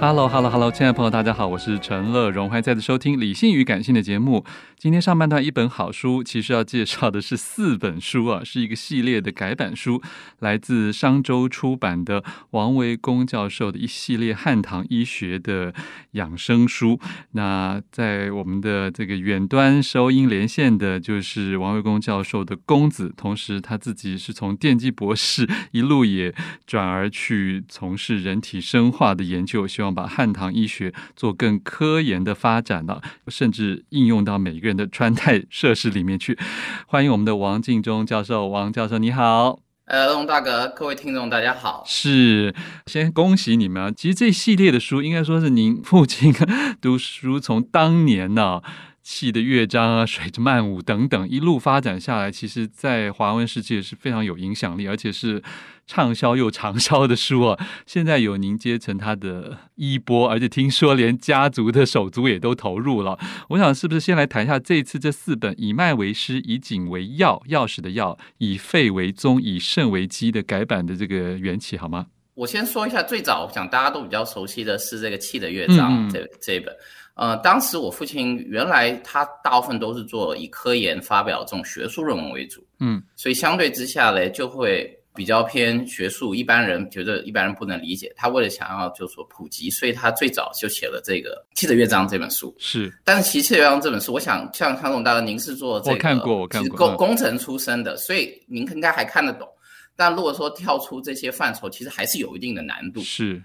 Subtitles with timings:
[0.00, 4.42] Hello，Hello，Hello，亲爱的朋友，大家好，我是陈乐荣，欢迎再次收听《理性与感性》的节目。
[4.78, 10.00] 今天上半段一本好书，其实要介绍的是四本书啊， 是一个系列的改版书，
[10.38, 15.74] 来自商周出版的王维功教授的一系列汉唐医学的
[16.12, 16.98] 养生书。
[17.32, 26.34] 那在我们的这个远端收音连线的，就是王维功教授的公子，同时他自己是从电机博士 一路也
[26.66, 36.38] 转而去从事人体生化的研究，希望把汉唐医学做更科研的发展了，甚至应用到每一个人的穿戴设施里面去。
[36.86, 39.60] 欢迎我们的王敬忠教授，王教授你好。
[39.86, 41.82] 呃，龙大哥，各位听众大家好。
[41.84, 42.54] 是，
[42.86, 43.90] 先恭喜你们啊！
[43.90, 46.32] 其实这一系列的书，应该说是您父亲
[46.80, 48.62] 读书从当年呢、啊。
[49.12, 55.42] 气的乐章啊，水之曼舞等等，一路发展下来，其实，在华文世界是非常有影响力，而且是
[55.84, 57.58] 畅销又长销的书啊。
[57.84, 63.18] 现在有您接成他的衣钵，而且听说连家族的手足也都投入了。
[63.48, 72.06] 我想，是不是先来谈一下这一次这四本以脉为师、以景为药、钥匙的药、以肺为宗、以肾为基的改版的这个缘起，好吗？
[72.34, 76.72] 我先说一下，最早我想大家都比较熟悉的是这个气的乐章，这、嗯、这一本。
[77.20, 88.10] 呃，当时我父亲原来他大部分都是做以科研发表这种学术论文为主，嗯，所以相对之下呢，就会比较偏学术，一般人觉得一般人不能理解。
[88.16, 92.56] 他为了想要就说普及，所以他最早就写了这个《气的乐章》这本书。
[92.58, 99.46] 是，但是《气的乐章》这本书，我想像康总大哥，您是做这个，我看过，我看过，工工程出身的，所以您应该还看得懂。
[99.94, 103.02] 但如果说跳出这些范畴，其实还是有一定的难度。
[103.02, 103.42] 是，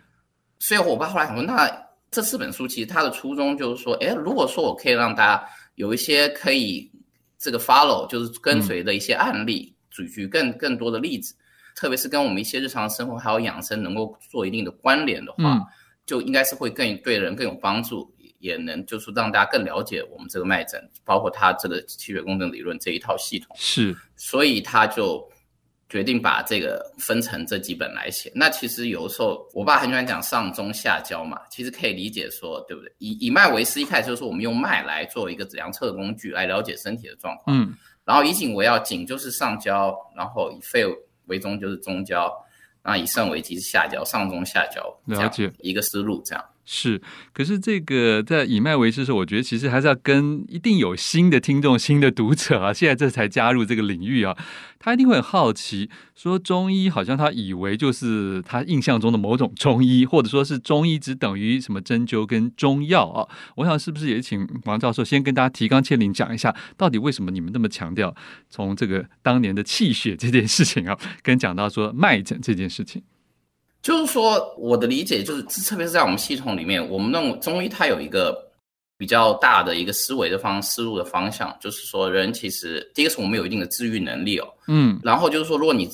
[0.59, 1.84] 所以我爸后来想说，那。
[2.15, 5.45] 这四本书其实它的初衷就是说，哎，如果说我可以让大家
[5.75, 6.89] 有一些可以
[7.37, 11.35] 这个 follow，就是跟随的一些案例，举举更更多的例子，
[11.75, 15.61] 特别是跟我们一些日常生活还有养生能够做一定的关联的话，
[16.05, 18.09] 就应该是会更对人更有帮助，
[18.39, 23.53] 也能就是让大家更了解我们这个脉诊，包括它这个气血共振理论这一套系统。
[23.59, 25.29] 是，所以他就。
[25.87, 28.31] 决定把这个分成这几本来写。
[28.33, 32.91] 那其实有的时候，我爸很喜欢讲上中下焦嘛，其实可以理解说，对不对？
[32.97, 37.55] 以以脉为师，一开始就是我们用脉来做一个量测的工具，来了解身体的状况。
[37.55, 37.73] 嗯。
[38.03, 40.83] 然后以颈为要，颈就是上焦，然后以肺
[41.25, 42.31] 为中就是中焦，
[42.83, 44.81] 然后以肾为基是下焦，上中下焦。
[45.05, 45.51] 了解。
[45.59, 46.45] 一个思路这样。
[46.67, 46.99] 是，
[47.31, 54.35] 可是这个在以脉为师的时候，我觉得其实还是要跟一定有新的听众、新的读者啊，现在这才加入这个领域啊，
[54.79, 63.29] 他一定会很好奇，说中医好像他以为就是他印象中的某种中医，或者说是中医只等于什么针灸跟中药啊。
[63.57, 68.15] 我想是不是也请王教授先跟大家提纲挈领讲一下，到底为什么你们那么强调
[68.49, 73.03] 从这个当年的气血这件事情啊，跟讲到说脉诊这件事情。
[73.85, 78.35] 就是说，我的理解就是，特别是在我们系统里面，我们认为中医它有一个
[78.97, 85.87] 比较大的一个思维的方思路的方向，就是说，人其实第一个是我们有一定的治愈能力哦，嗯，然后就是说，如果你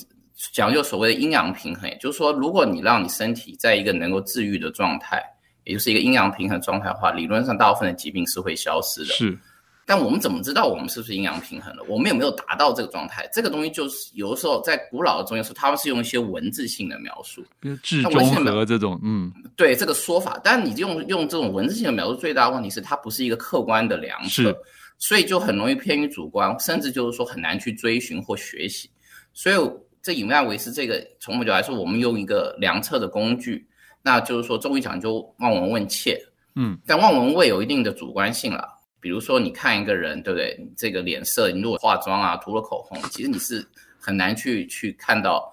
[0.54, 5.22] 讲究所谓的阴阳平衡，也就是说，如果你让你身体在一个能够治愈的状态，
[5.64, 9.12] 也就是一个阴阳平衡状态的话，理论上大部分的疾病是会消失的。
[9.12, 9.38] 是。
[9.84, 11.82] 但我们怎么知道我们是不是阴阳平衡了？
[11.88, 13.28] 我们有没有达到这个状态？
[13.32, 18.12] 这个东西就是有的时候在古老的中医说，他们是用一些文字性的描述，比如治中
[18.44, 20.40] 和这种，嗯，对这个说法。
[20.44, 24.56] 但你用用这种文字性的描述，最大的问题是它不是一个客观的量测，
[24.98, 28.88] 所以就很容易偏于主观，甚至就是说很难去追寻或学习。
[29.34, 29.56] 所以
[30.00, 33.66] 这以麦维斯这个从某角度来说，我们用一个量测的工具，
[34.00, 36.18] 那就是说中医讲究望闻问切，
[36.54, 38.68] 嗯，但望闻问有一定的主观性了。
[39.02, 40.56] 比如说你看一个人，对不对？
[40.76, 43.66] 这个脸色，你如果化妆啊，涂了口红，其实你是
[43.98, 45.52] 很难去去看到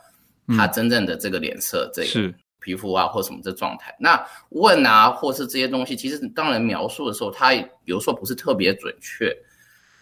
[0.55, 3.93] 他真正的这个脸色，这个皮肤啊或什么这状态。
[3.99, 7.53] 那问啊，或是这些东西，其实当人描述的时候，他
[7.85, 9.35] 有时候不是特别准确。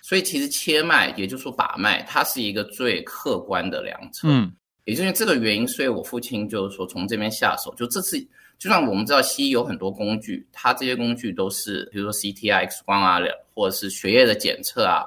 [0.01, 4.27] 所以其实切脉，也就是说把脉，它是一个最客观的量测。
[4.29, 4.49] 嗯，
[4.85, 7.75] 也就是这个原因，所以我父亲就是说从这边下手。
[7.75, 8.17] 就这次，
[8.57, 13.19] 就算我们知道西医有很多工具，它这些工具都是，比如说 CT 啊、X 光啊，
[13.53, 15.05] 或者是血液的检测啊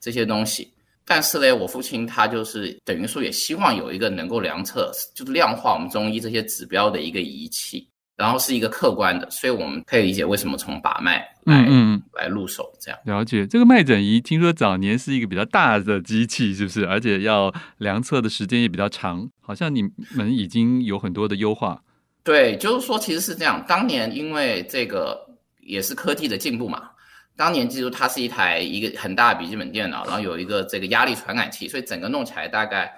[0.00, 0.72] 这些东西。
[1.04, 7.86] 但是呢，我父亲他就是等于说也希望有一个能够量测，就是量化我们中医这些指标的一个仪器。
[8.16, 13.00] 然后是一个客观的，所以我们可以理解为什么从把脉来嗯，嗯来入手这样。
[13.06, 16.84] 了解这个脉诊仪，听说早年是一个比较大的机器，是不是？
[16.84, 21.82] 而且要量测的时间也比较长，好像你们已经有很多的优化。
[22.22, 23.64] 对，就是说其实是这样。
[23.66, 25.18] 当年因为这个
[25.60, 26.90] 也是科技的进步嘛，
[27.36, 32.94] 当年记住它是一台一个很大的笔记本电脑，然后有一个这个压力传感器，所以整个弄起来大概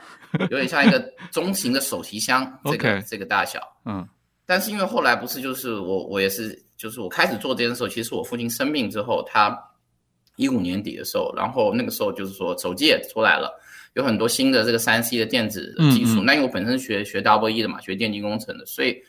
[0.51, 0.99] 有点像一个
[1.31, 4.07] 中型的手提箱，这个这个大小，嗯。
[4.45, 9.57] 但是因为后来不是，就是我我也是，就是我开始做这件事，其实我父亲生病之后，他
[10.37, 13.57] 一五年底的时候，然后那个时候就是说手机也出来了，
[13.95, 16.21] 有很多新的这个三 C 的电子技术。
[16.21, 19.01] 嗯嗯，那因为我本身学学 double E 的嘛，学电机工程的，所以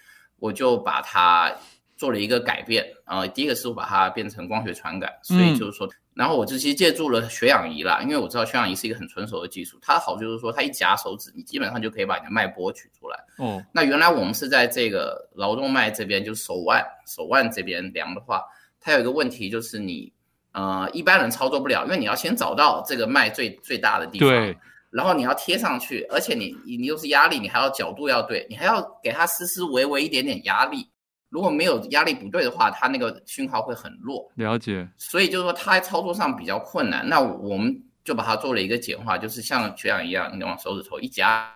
[0.44, 1.52] 我就把它
[1.96, 2.86] 做了一个改变。
[3.08, 5.88] 然后第一个是我把它变成光学传感，所以就是说。
[5.88, 9.80] 嗯然后我就其实借助了血氧仪啦，因为我知道血氧仪是一个很纯熟的技术。
[9.82, 13.18] 它好就是说，它一夹手指，你基本上就可以把你的脉搏取出来。
[13.40, 18.44] 哦，那原来我们是在这个劳动脉这边，就是手腕手腕这边量的话，
[18.80, 20.14] 它有一个问题就是你
[20.52, 24.56] 呃一般人操作不了，因为你要先找到这个脉最最大的地方，对，
[24.94, 30.88] 然后你要贴上去，而且你你又是压力，你还要角度要对，你还要给它丝丝微微一点点压力。
[31.30, 34.32] 如果没有压力不对的话，它那个讯号会很弱。
[34.36, 34.88] 了解。
[34.98, 37.10] 所以就是说，它在操作上比较困难。
[37.10, 41.52] 那我们就把它做了一个简化，就是像缺氧一样，你往手指头一夹，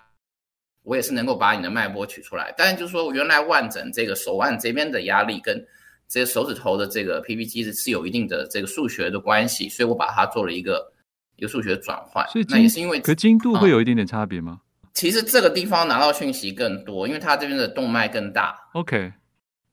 [0.82, 2.52] 我也是能够把你的脉波取出来。
[2.58, 5.64] 但是就是说，原来腕诊这个手腕这边的压力跟
[6.10, 10.92] 这个手指头的这个 PP 机是有一定的这个数学的关系，所以我把它做了一个
[11.38, 12.28] 一个数学转换。
[12.28, 14.60] 所以那也是因为，可精度会有一点点差别吗？
[14.62, 18.56] 嗯，其实这个地方拿到讯息更多，因为它这边的动脉更大。
[18.74, 19.14] OK。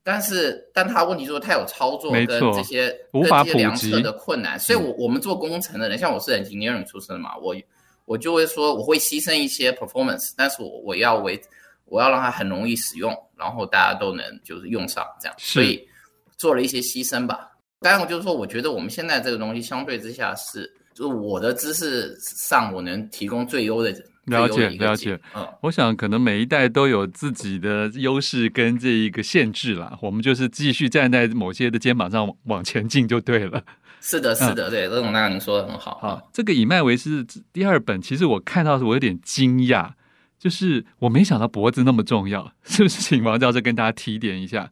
[0.07, 7.57] 但是，但他问题就是他有操作跟这些无法普及跟这些量测的困难，所以我我们做工程的人，像我是 engineering 出身的嘛，我
[8.05, 11.41] 我就会说我会牺牲一些 performance，但是我我要为
[11.87, 15.89] 我要让它很容易使用，然后大家都能就是用上这样，所以
[16.37, 17.53] 做了一些牺牲吧。
[17.81, 23.93] 当然，我就是说，我觉得我们现在这个东西相对之下是，就我的知识上我能提供最优的。
[24.27, 29.99] 了解了解，嗯，我想可能每一代都有自己的优势跟这一个限制啦。
[30.01, 33.63] 我们就是继续站在某些的肩膀上往前进就对了。
[34.01, 35.99] 是的，是的，对，这种那您说的很好。
[36.01, 39.91] 好，这个以脉为师第二本，其实我看到是我有点惊讶，
[40.39, 43.03] 就是我没想到脖子那么重要，是不是？
[43.03, 44.71] 请王教授跟大家提点一下，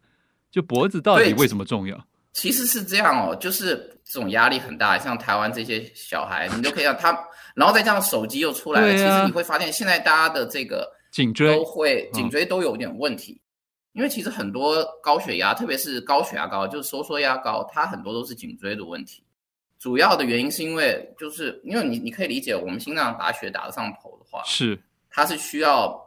[0.50, 2.06] 就脖子到底为什么重要？
[2.32, 7.10] 其实是这样哦，就是这种压力很大，像台湾这些小孩，你都可以让他。
[7.54, 19.22] 然后再加上手机又出来了，啊、其实你会发现现在大家的这个颈椎都会颈椎都有点问题，嗯、因为其实很多高血压，特别是高血压高，就是收缩压高，它很多都是颈椎的问题。
[19.78, 24.80] 主要的原因是因为就是因为你你可以理解，我们心脏打血打得上头的话，是
[25.10, 26.02] 它是需要，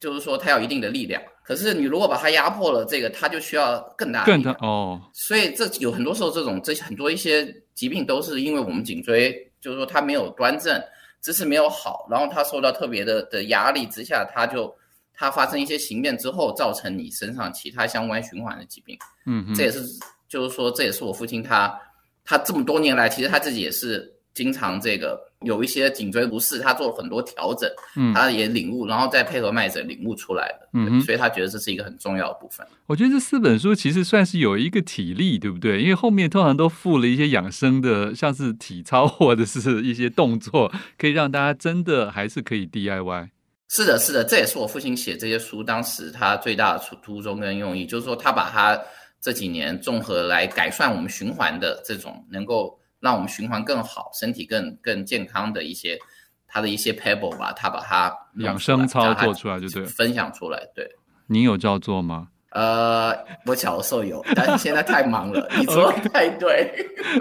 [0.00, 1.22] 就是说它有一定的力量。
[1.50, 5.00] 可是你如果把它压迫了，这个它就需要更大更大哦。
[5.12, 9.34] 所以这有很多时候这种这些很多一些疾病都是因为我们颈椎。
[9.60, 10.80] 就是说它没有端正，
[11.20, 14.72] 姿势没有好，然后它受到特别的的压力之下，它就
[15.12, 18.96] 它发生一些形变之后，造成你身上其他相关循环的疾病。
[19.26, 19.80] 嗯哼，这也是
[20.28, 21.76] 就是说，这也是我父亲他
[22.24, 24.19] 他这么多年来，其实他自己也是。
[24.32, 32.64] 经常这个有一些颈椎不适，他做了很多调整，嗯，他也领悟，然后再配合脉诊领悟出来的，嗯，所以他觉得这是一个很重要的部分。
[32.86, 35.82] 我觉得这四本书其实算是有一个体力，对不对？
[35.82, 43.30] 因为后面通常都附了一些养生的，像是体操或者是一些动作，可以让大家真的还是可以 DIY。
[43.68, 48.80] 是的，是的，这也是我父亲写这些书当时他最大的初初衷跟用意，就是说他把他
[49.20, 52.79] 这几年综合来改善我们循环的这种能够。
[53.00, 55.98] 让我们循环更好，身体更更健康的一些，
[56.46, 60.60] 他的一些 pebble 吧，他把它养生操作出来就对，分享出来。
[60.74, 60.88] 对，
[61.26, 62.28] 您有照做吗？
[62.50, 63.16] 呃，
[63.46, 65.48] 我小的时候有，但是现在太忙了。
[65.56, 66.72] 你说的太对，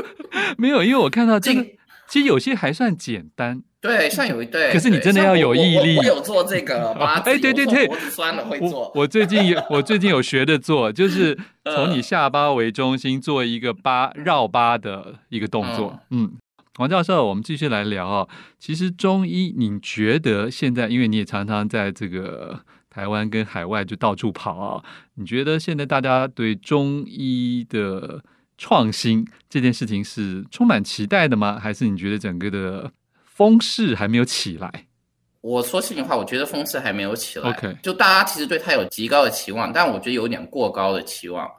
[0.57, 1.63] 没有，因为我看到这个
[2.09, 3.61] 其实有些还算简单。
[3.81, 5.95] 对，算有一对，可是你真的要有毅力。
[6.05, 8.81] 有做这个八字， 哎，对对对，脖子酸了会做。
[8.81, 15.97] 我，我最近有， 我最近有学着做，就是从你下巴为中心做一个八绕八的一个动作。
[16.09, 16.31] 嗯，嗯，
[16.79, 18.27] 王教授，我们继续来聊啊。
[18.59, 24.83] 其实中医，你觉得现在，因为你也常常在这个台湾跟海外就到处跑啊，
[25.15, 28.21] 你觉得现在大家对中医的
[28.59, 31.57] 创新这件事情是充满期待的吗？
[31.59, 32.91] 还是你觉得整个的？
[33.23, 34.69] 风势还没有起来。
[35.39, 37.49] 我说心里话，我觉得风势还没有起来。
[37.49, 41.49] OK，就大家其实对它有极高的期望，但我觉得有点过高的期望。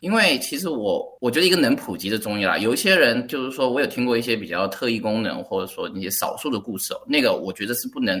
[0.00, 8.18] 因为其实我我觉得一个能普及的中医啦，有一些人就是说我有听过一些比较特异功能，或者说那些少数的故事哦，那个我觉得是不能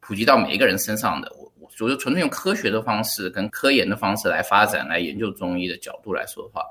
[0.00, 1.30] 普及到每一个人身上的。
[1.38, 6.62] 我我觉得纯粹用科学的方式跟科研的方式来发展来研究中医的角度来说的话。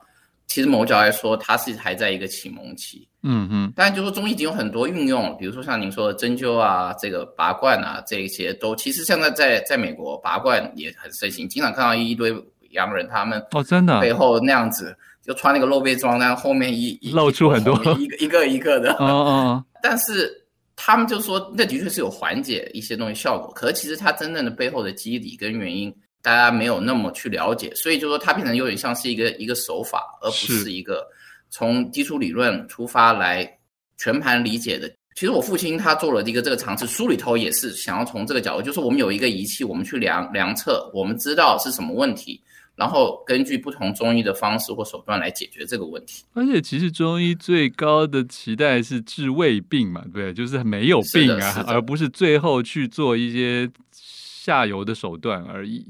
[0.48, 3.08] 其实某角来说，它是还在一个启蒙期。
[3.24, 12.32] 嗯嗯，当然就是说中医已经有很多运用，比如说像您说的针灸啊，这个拔罐啊，这一些都其实现在在在美国拔罐也很盛行，经常看到一堆
[12.70, 18.94] 洋人他们哦真的背后那样子就穿那个露背装，然后后面一露出很多一个一个一个的。
[19.02, 20.32] 哦哦， 但是
[20.76, 25.92] 他们就说那的确是有缓解一些东西效果，可是其实它真正的背后的机理跟原因。
[26.26, 31.08] 大家没有那么去了解，所以就说它变成有点像是一个一个手法，而不是一个
[31.52, 33.48] 从基础理论出发来
[33.96, 34.92] 全盘理解的。
[35.16, 42.42] 其实我父亲他做了一个这个尝试，书里头也是想要从这个角度，就是我们有一个仪器，我们去量量测，我们知道是什么问题，
[42.76, 46.26] 然后根据不同中医的方式或手段来解决这个问题。
[46.34, 55.86] 而且其实中医最高的期待是治未病嘛，对，就是没有病啊，而不是最后去做一些下游的手段而已。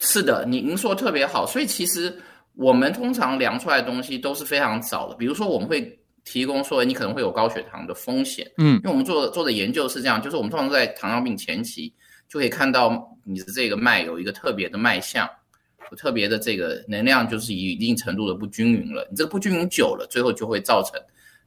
[0.00, 2.14] 是的，您您说特别好，所以其实
[2.54, 5.14] 我们通常量出来的东西都是非常早的。
[5.14, 11.92] 比如说，我们会提供说你可能会有高血糖的风险，嗯，因为我们做做的研究是这样，就是我们通常在糖尿病前期
[12.28, 15.28] 就可以看到你的这个脉有一个特别的脉象，
[15.90, 19.06] 有特别的这个能量就是一定程度的不均匀了。
[19.10, 20.98] 你这个不均匀久了，最后就会造成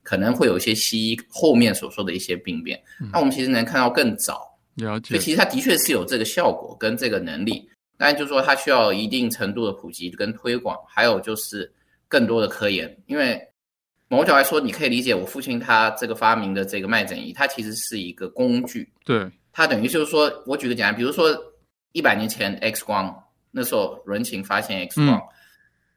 [0.03, 2.79] 可能会有一些西医后面所说的一些病变。
[3.01, 7.67] 嗯，那我们其实能看到更早，了解，所以其实它的确是有这个效果跟这个能力。
[8.05, 11.71] 但就是说，它需要一定程度的普及跟推广，还有就是
[12.09, 12.93] 更多的科研。
[13.05, 13.41] 因为
[14.09, 18.91] 某角来说，你可以理解我父亲他这个发明的这个脉诊仪，它其实是一个工具。
[19.05, 21.33] 对，它等于就是说，我举个简单，比如说
[21.93, 23.17] 一百年前 X 光，
[23.51, 25.23] 那时候伦琴发现 X 光，嗯、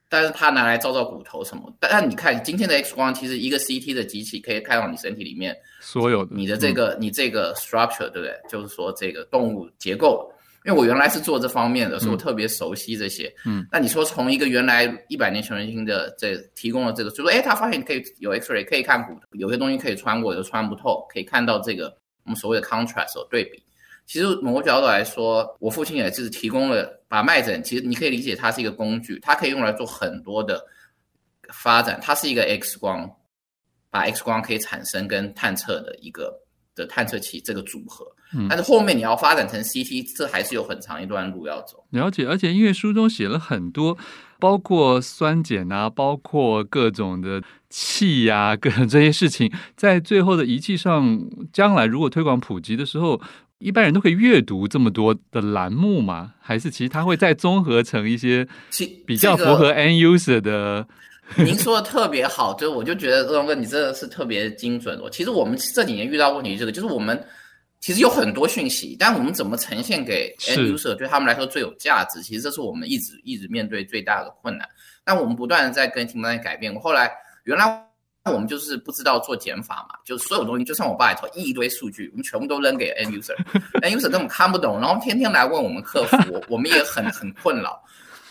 [0.09, 1.77] 但是它拿来照照骨头什么。
[1.81, 8.33] 但但你看今天的 X 光，其实一个 CT 的机器可以看到你身体里面所有的你的这个、嗯、你这个 structure，对不对？
[8.49, 10.33] 就是说这个动物结构。
[10.67, 13.33] 因为我原来是做这方面的，所以我特别熟悉这些。
[13.45, 23.63] 嗯，那你说从一个原来一百年前人心的这提供了这个，就说哎，他发现可以有 X-ray，可以看骨头，有些东西可以穿过，有穿不透，可以看到这个我们所谓的 contrast 对比。
[24.07, 30.61] 其实某个角度来说，我父亲也是提供了把脉诊，其实你可以理解它是一个工具，它可以用来做很多的
[31.53, 32.01] 发展。
[32.03, 33.09] 它是一个 X 光，
[33.89, 36.37] 把 X 光可以产生跟探测的一个
[36.75, 38.05] 的探测器这个组合。
[38.49, 41.85] 但是后面你要发展成 CT，这还是有很长一段路要走。
[41.91, 43.97] 了解，而且因为书中写了很多，
[44.39, 51.21] 包括酸碱啊，包括各种的气呀、啊， 各种这些事情，在最后的仪器上，
[51.53, 53.21] 将来如果推广普及的时候，
[53.59, 56.35] 一般人都可以阅读这么多的栏目吗？
[56.41, 58.47] 还是其实它会再综合成一些
[59.07, 60.87] 比较符合 end user 的？
[61.39, 65.09] 您说的特别好，就我就觉得荣哥你真的是特别精准哦。
[65.11, 67.21] 其实我们这几年遇到问题，这个就是我们。
[67.87, 72.21] 其实有很多讯息，但我们怎么呈现给 end user 对他们来说最有价值？
[72.21, 74.69] 其实这是我们一直一直面对最大的困难。
[75.05, 76.75] 但我们不断的在跟 team 在改变。
[76.81, 77.09] 后来
[77.45, 77.81] 原来
[78.25, 87.81] 我们就是不知道做减法嘛，就是所有东西，就像我爸也说一堆数据，我们全部都扔给 end user，end user 根本看不懂，然后天天来问我们客服，我 我们也很很困扰。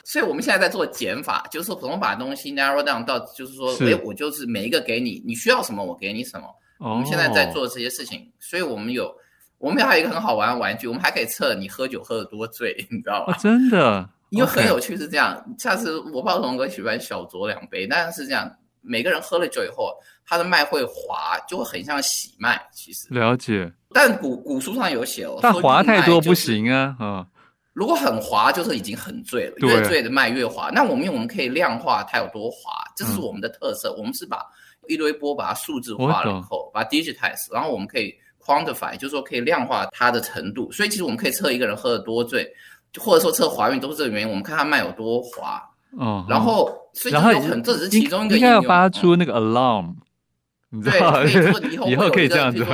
[0.04, 6.46] 所以我们现在在做减法，就是说怎么把东西 narrow down 到，就是说，哎，我就是每一个给你，你需要什么我给你什么。
[6.80, 9.16] 我们现在在做这些事情，所以我们有。
[9.58, 13.34] 我们还有一个很好玩的玩具，我们还可以测你喝酒喝的多醉， 你知道吗？
[13.34, 15.36] 哦、真的，因为很有趣是这样。
[15.58, 15.64] Okay.
[15.64, 19.94] 下次我不知道同哥喜欢小酌两杯，但是是这样，每个人喝了酒以后，
[20.26, 22.62] 他的脉会滑，就会很像喜脉。
[22.74, 26.96] 其实了解，但古古书上有写哦，但滑太多不行啊。
[27.00, 27.26] 啊，
[27.74, 30.70] 如果很滑，就是已经很醉了，越醉的脉越滑。
[30.72, 33.90] 那我们我们可以量化它有多滑，这是我们的特色。
[33.94, 34.46] 嗯、我们是把
[34.88, 38.14] 一堆波把它数字化了以后，把它 digitize，然后我们可以。
[38.46, 42.48] Quantify 就是说可以量化它的程度，所以其实我们可以测一个人喝得多醉，
[42.92, 44.30] 就或者说测滑运都是这个原因。
[44.30, 45.62] 我们看他脉有多滑，
[46.00, 49.96] 嗯，然后所以就有很这只是其中一个应该要发出那个 alarm，、嗯、
[50.70, 51.32] 你知道对，
[51.74, 52.66] 以后以后可以这样子。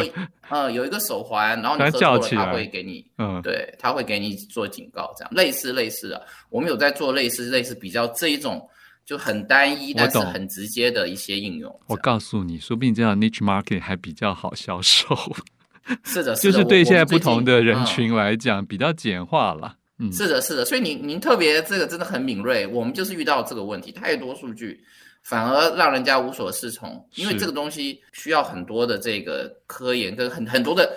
[0.50, 8.62] 呃，有一个手环，然后你喝多了，他会给你，嗯，对，他会给你做警告，这样类似类似的，我们有在做类似类似比较这一种
[9.06, 11.74] 就很单一，但是很直接的一些应用。
[11.88, 15.16] 我告诉你，说不定这样 niche market 还比较好销售。
[16.04, 19.76] 是的，就是对现在不同的人群来讲比较简化了。
[20.00, 24.84] 嗯，是的，是的，所以您您特别这个真的很敏锐，我们就是遇到这个问题，太多数据。
[25.24, 30.92] 反而让人家无所适从，因为这个东西需要很多的这个科研跟很很多的，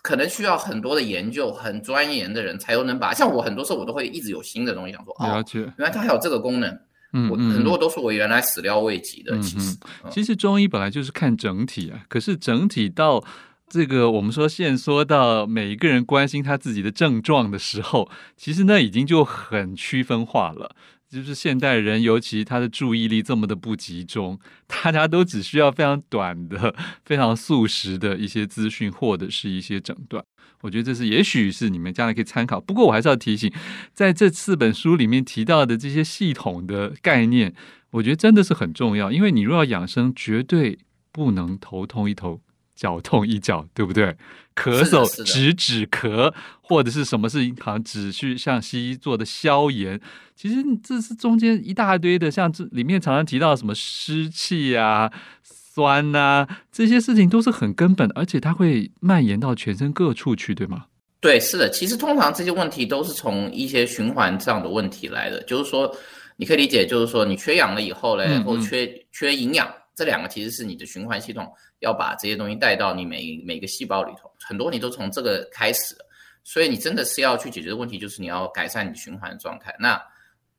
[0.00, 3.12] 可能需要很多的研究，很钻研的人才有能把。
[3.12, 6.70] 像我很多时候我都会一直有新的东西想说，了解，哦，原来它还有这个功能。
[7.12, 9.36] 嗯，我很多都是我原来始料未及的。
[9.36, 13.22] 嗯、其实，嗯、其实中医本来就是看整体啊，可是整体到
[13.68, 20.74] 这个我们说限缩到每一个人关心他自己的症状的时候，其实那已经就很区分化了。
[21.08, 30.24] 就是现代人，尤其他的注意力这么的不集中，大家都只需要非常短的、非常速食的一些资讯或者是一些诊断。
[30.62, 32.60] 我觉得这是也许是你们将来可以参考。
[32.60, 33.52] 不过我还是要提醒，
[33.92, 37.54] 在这四本书里面提到的这些系统的概念，
[37.90, 39.12] 我觉得真的是很重要。
[39.12, 40.78] 因为你若要养生，绝对
[41.12, 42.40] 不能头痛医头。
[42.76, 44.14] 脚痛一脚，对不对？
[44.54, 50.00] 咳嗽止止咳，或者是什么是好像只需像西医做的消炎，
[50.34, 60.86] 其实这是中间一大堆的，像这里面常常提到什么湿气啊、酸啊，这些事情都是很根本，而且它会蔓延到全身各处去，对吗？
[61.20, 61.68] 对，是的。
[61.68, 65.94] 其实通常这些问题都是从一些循环上的问题来的，就是说
[66.36, 69.68] 你可以理解，就是说你缺氧了以后嘞，或缺、缺营养。
[69.96, 75.96] 这两个其实是你的循环系统要把这些东西带到你每每个细胞里头，很多你都从这个开始，
[76.44, 79.74] 所以你真的是要去解决的问题，就是你要改善你循环的状态。
[79.80, 79.98] 那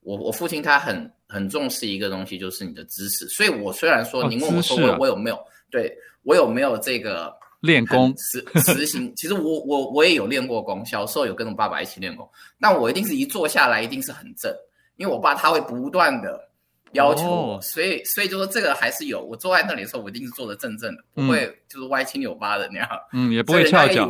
[0.01, 3.27] 我我父亲他很很重视一个东西，就是你的知识。
[3.29, 5.39] 所以我虽然说您问我说我我有没有
[5.69, 12.27] 对我有没有这个练功实实行，其实我我我也有练过功，小时候有跟我爸爸一起练功，
[12.59, 14.51] 但我一定是一坐下来一定是很正，
[14.95, 16.46] 因为我爸他会不断的。
[16.93, 17.61] 要求，oh.
[17.61, 19.23] 所以所以就说这个还是有。
[19.23, 22.89] 我坐在那里的时候，我一定是坐的正正的，不会就是歪七扭八的那样。
[23.13, 24.09] 嗯，也不会翘脚。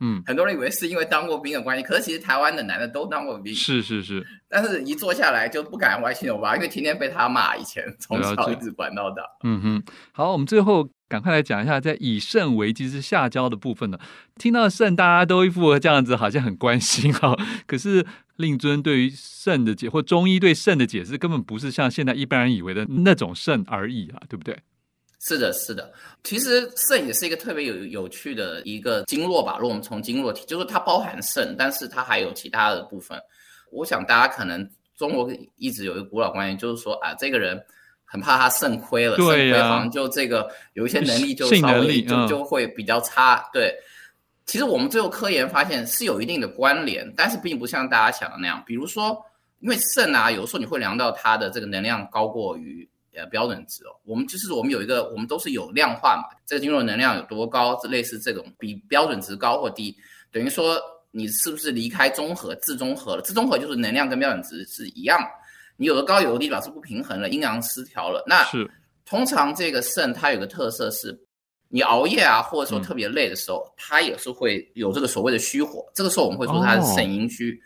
[0.00, 3.54] 嗯，很多人以为是因为当过兵的关系，可是其实台湾的男的都当过兵。
[3.54, 4.26] 是是是。
[4.48, 7.56] 但是一坐下来就不敢歪七扭八，因为天天被他骂。
[7.56, 9.22] 以前从小一直管到大。
[9.44, 9.82] 嗯哼。
[10.12, 13.98] 好，我们最后赶快来讲一下，在以肾为基之下焦的部分呢。
[14.36, 17.38] 听到肾，大家都一副这样子，好像很关心哈、哦。
[17.66, 18.06] 可是。
[18.36, 24.54] 令尊对于肾的解，或中医对肾的解释，根本不是像现在一般人以为的那种肾而已啊，对不对？
[25.26, 25.92] 是的，是的。
[26.22, 29.56] 其实肾也是一个特别有有趣的一个经络吧。
[29.58, 33.20] 如果我们从经络体，就是它包含肾，但是它还有其他的部分。
[33.72, 37.60] 我想大家可能中国一直有一个古老观念，就是说啊，这个人
[38.04, 43.74] 很怕他肾亏了，对呀、啊，肾亏好像就这个有一些能力就稍微就、嗯、就会比较差，对。
[44.46, 48.62] 其实我们最后科研发现是有一定的关联，但是并不像大家想的那样。
[48.64, 49.20] 比如说，
[49.58, 53.90] 因为肾啊，有时候你会量到它的这个能量高过于呃标准值哦。
[54.04, 59.96] 我们就是我们有一个，我们都是有量化嘛，这个经络能量有多高，类似这种比标准值高或低，
[60.30, 63.22] 等于说你是不是离开中和、自中和了？
[63.22, 65.20] 自中和就是能量跟标准值是一样，
[65.76, 68.22] 你有的高有的低，表示不平衡了，阴阳失调了。
[68.26, 68.70] 那是
[69.04, 71.18] 通常这个肾它有个特色是。
[71.68, 75.84] 你熬夜啊，或者说特别累的时候，嗯、它也是会有这个所谓的虚火。
[75.92, 77.50] 这个时候我们会说它是肾阴虚。
[77.50, 77.58] 哦、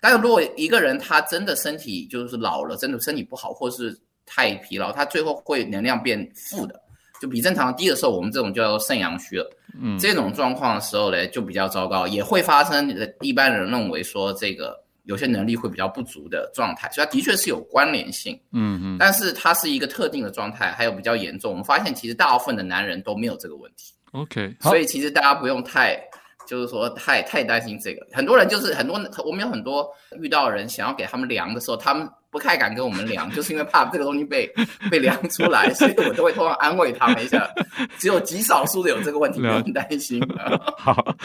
[0.00, 6.80] 但是如果一个人他真的身体就是老了，真的身体不好，或是太疲劳，他最后会能量变负的，
[7.20, 9.50] 就比正常低的时候，我们这种叫做肾阳虚了。
[9.80, 12.94] 嗯，这种状况的时候呢，就比较糟糕，也会发生。
[13.20, 14.84] 一般人认为说这个。
[15.04, 21.50] 有些能力会比较不足的状态，所以它的确是有关联性，嗯嗯，但是它是一个特定的状态，还有比较严重。
[21.50, 25.98] 我们发现其实大部分的男人都没有这个问题，OK，所以其实大家不用太，
[26.46, 28.06] 就是说太太担心这个。
[28.12, 29.88] 很多人就是很多，我们有很多
[30.20, 32.06] 遇到人想要给他们量的时候，他们。
[32.30, 34.52] 不太敢跟我们量，就是因为怕这个东西被
[34.90, 37.48] 被量出来，所以我都会通常安慰他们一下。
[37.96, 40.20] 只有极少数的有这个问题，不用担心。
[40.76, 41.16] 好，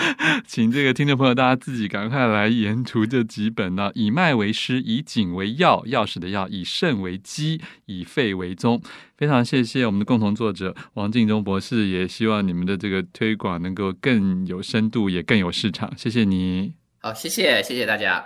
[0.48, 8.82] 请这个听众朋友大家自己赶快来研读这几本呢，以脉为师，以景为药，钥匙的钥，以肾为基，以肺为宗。
[9.18, 15.92] 非常谢谢我们的共同作者王敬忠博士，也希望你们的这个推广能够更有深度，也更有市场。
[15.98, 16.74] 谢谢你。
[17.00, 18.24] 好，谢谢，谢谢大家。